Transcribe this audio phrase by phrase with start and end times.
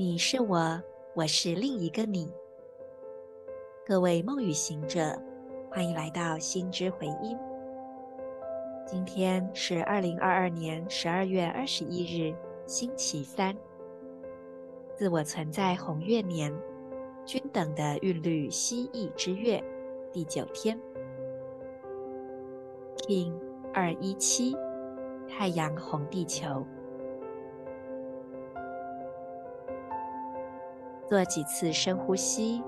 [0.00, 2.32] 你是我，我是另一个你。
[3.84, 5.14] 各位梦语行者，
[5.70, 7.36] 欢迎来到心之回音。
[8.86, 13.54] 今天是二零二二年十二月二十一日，星期三。
[14.96, 16.50] 自我存在红月年，
[17.26, 19.62] 均等的韵律蜥蜴之月，
[20.10, 20.80] 第九天。
[23.06, 23.34] ，King
[23.74, 24.56] 二一七，
[25.28, 26.66] 太阳红地球。
[31.10, 32.62] 做几次深呼吸，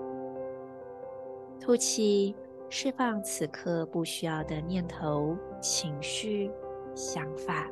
[1.60, 2.34] 吐气，
[2.68, 6.50] 释放此刻不需要的念头、情绪、
[6.92, 7.70] 想法，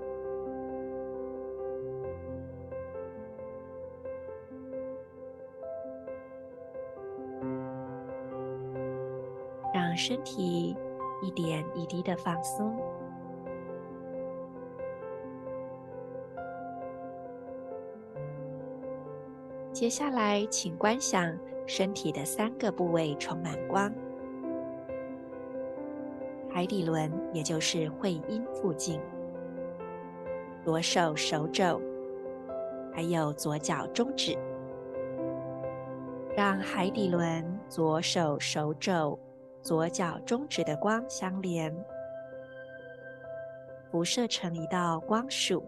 [9.75, 10.77] 让身体
[11.21, 12.81] 一点一滴的放松。
[19.81, 21.35] 接下来，请观想
[21.67, 23.91] 身体的三个部位充满光：
[26.51, 29.01] 海底轮，也就是会阴附近；
[30.63, 31.81] 左手手肘，
[32.93, 34.37] 还有左脚中指。
[36.37, 39.19] 让海底轮、左手手肘、
[39.63, 41.75] 左脚中指的光相连，
[43.91, 45.65] 辐射成一道光束。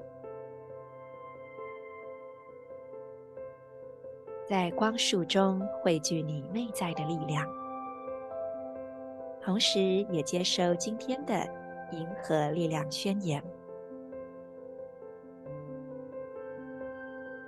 [4.53, 7.49] 在光束中汇聚你内在的力量，
[9.41, 11.33] 同时也接收今天的
[11.91, 13.43] 银河力量宣言。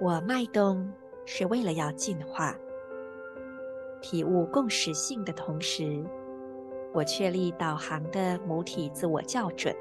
[0.00, 0.90] 我脉动
[1.26, 2.56] 是为了要进化，
[4.00, 6.02] 体悟共识性的同时，
[6.94, 9.76] 我确立导航的母体自我校准，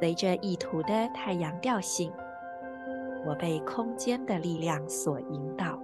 [0.00, 2.12] 随着意图的太阳调性。
[3.25, 5.79] 我被空间的力量所引导。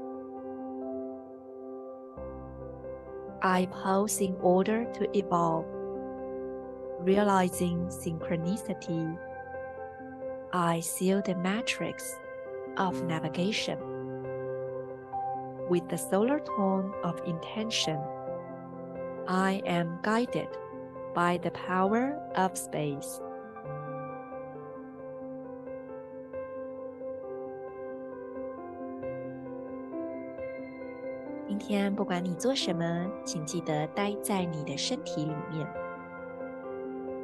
[3.41, 5.65] I pause in order to evolve,
[7.03, 9.17] realizing synchronicity.
[10.51, 12.15] I seal the matrix
[12.77, 13.77] of navigation
[15.69, 17.99] with the solar tone of intention.
[19.27, 20.49] I am guided
[21.13, 23.21] by the power of space.
[31.52, 35.68] 今天不管你做什么，请记得待在你的身体里面。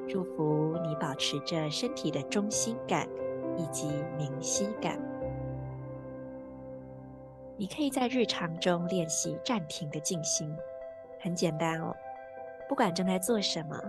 [0.07, 3.09] 祝福你保持着身体的中心感
[3.57, 3.89] 以及
[4.19, 5.01] 明晰感。
[7.57, 10.55] 你可以在日常中练习暂停的静心，
[11.19, 11.97] 很简单哦。
[12.69, 13.81] 不管正在做什么，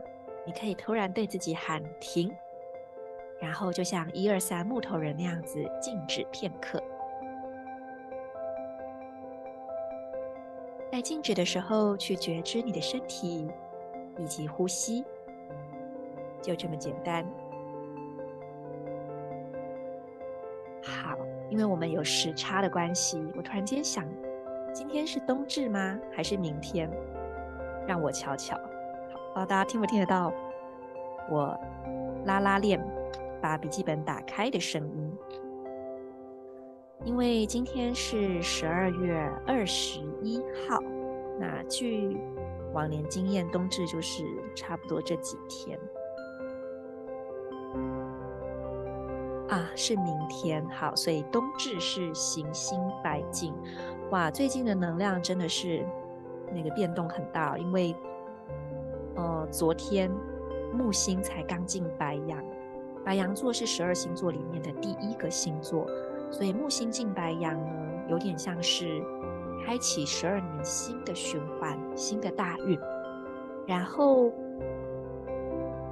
[0.46, 2.34] 你可以突然对自己喊停，
[3.42, 6.82] 然后就像一二三木头人那样子静止片刻。
[10.92, 13.48] 在静止的时候，去觉知你的身体
[14.18, 15.06] 以及呼吸，
[16.42, 17.24] 就这么简单。
[20.82, 21.16] 好，
[21.50, 24.04] 因为我们有时差的关系，我突然间想，
[24.74, 26.00] 今天是冬至吗？
[26.12, 26.90] 还是明天？
[27.88, 28.56] 让我瞧瞧。
[28.56, 28.64] 好，
[29.34, 30.34] 不知道大家听不听得到
[31.30, 31.58] 我
[32.26, 32.84] 拉拉链
[33.40, 35.18] 把笔记本打开的声音？
[37.06, 39.18] 因为今天是十二月
[39.48, 40.38] 二十一
[40.68, 40.80] 号，
[41.40, 42.18] 那据
[42.74, 44.24] 往年经验，冬至就是
[44.54, 45.80] 差不多这几天
[49.48, 50.68] 啊，是明天。
[50.68, 53.54] 好，所以冬至是行星白镜。
[54.12, 55.86] 哇，最近的能量真的是
[56.54, 57.96] 那个变动很大，因为
[59.16, 60.12] 呃，昨天
[60.74, 62.44] 木星才刚进白羊，
[63.06, 65.90] 白羊座是十二星座里面的第一个星座。
[66.32, 69.04] 所以木星进白羊呢，有点像是
[69.66, 72.80] 开启十二年新的循环、新的大运。
[73.68, 74.32] 然后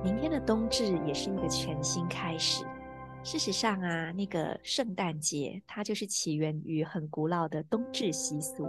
[0.03, 2.66] 明天的冬至也是一个全新开始。
[3.24, 8.68] 事实上啊，那个圣诞节它就是起源于很古老的冬至习俗，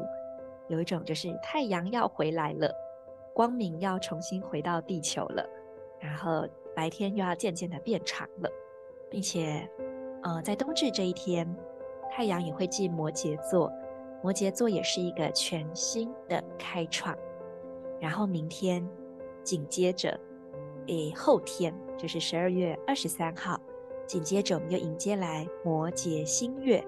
[0.69, 2.75] 有一种就是太阳要回来了，
[3.35, 5.49] 光明要重新回到地球了，
[6.01, 8.51] 然后白天又要渐渐的变长了，
[9.11, 9.69] 并且。
[10.29, 11.57] 呃，在冬至这一天，
[12.11, 13.73] 太阳也会进摩羯座，
[14.23, 17.17] 摩羯座也是一个全新的开创。
[17.99, 18.87] 然后明天
[19.43, 20.21] 紧接着，
[20.89, 23.59] 诶，后天就是十二月二十三号，
[24.07, 26.85] 紧接着我们又迎接来摩羯新月，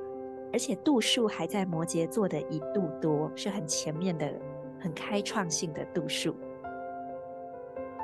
[0.53, 4.31] 而且度数还在摩羯座的一度多，是很前面的、
[4.79, 6.37] 很开创性的度数。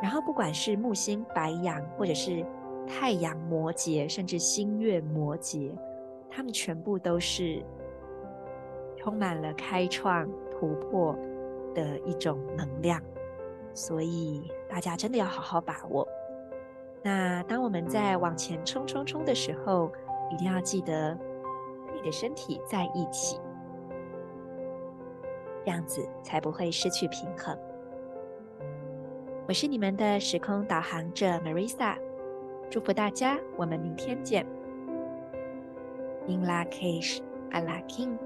[0.01, 2.43] 然后不管是木星白羊，或者是
[2.87, 5.73] 太阳摩羯，甚至星月摩羯，
[6.31, 7.63] 他们全部都是
[8.97, 11.17] 充满了开创突破
[11.75, 13.03] 的一种能量，
[13.75, 16.07] 所以大家真的要好好把握。
[17.03, 19.93] 那当我们在往前冲冲冲的时候，
[20.33, 21.17] 一定要记得
[21.95, 23.39] 你的身体在一起，
[25.65, 27.57] 这样子才不会失去平衡。
[29.47, 31.97] 我是你们的时空导航者 Marisa，
[32.69, 34.45] 祝福大家，我们明天见。
[36.27, 37.21] In la cage,
[37.53, 38.19] ala k'in